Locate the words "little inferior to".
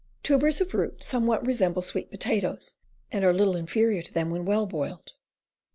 3.35-4.11